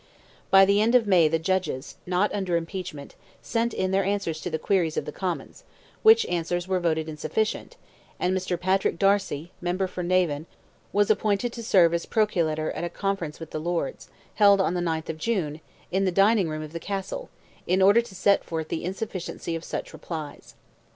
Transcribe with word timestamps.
By 0.49 0.65
the 0.65 0.81
end 0.81 0.95
of 0.95 1.05
May 1.05 1.27
the 1.27 1.37
Judges, 1.37 1.97
not 2.07 2.33
under 2.33 2.57
impeachment, 2.57 3.13
sent 3.43 3.71
in 3.71 3.91
their 3.91 4.03
answers 4.03 4.41
to 4.41 4.49
the 4.49 4.57
Queries 4.57 4.97
of 4.97 5.05
the 5.05 5.11
Commons, 5.11 5.63
which 6.01 6.25
answers 6.25 6.67
were 6.67 6.79
voted 6.79 7.07
insufficient, 7.07 7.77
and 8.19 8.35
Mr. 8.35 8.59
Patrick 8.59 8.97
Darcy, 8.97 9.51
Member 9.61 9.85
for 9.85 10.01
Navan, 10.01 10.47
was 10.91 11.11
appointed 11.11 11.53
to 11.53 11.61
serve 11.61 11.93
as 11.93 12.07
Proculator 12.07 12.71
at 12.75 12.83
a 12.83 12.89
Conference 12.89 13.39
with 13.39 13.51
the 13.51 13.59
Lords, 13.61 14.09
held 14.33 14.59
on 14.59 14.73
the 14.73 14.81
9th 14.81 15.09
of 15.09 15.19
June, 15.19 15.61
"in 15.91 16.05
the 16.05 16.11
dining 16.11 16.49
room 16.49 16.63
of 16.63 16.73
the 16.73 16.79
Castle," 16.79 17.29
in 17.67 17.79
order 17.79 18.01
to 18.01 18.15
set 18.15 18.43
forth 18.43 18.69
the 18.69 18.83
insufficiency 18.83 19.55
of 19.55 19.63
such 19.63 19.93
replies. 19.93 20.55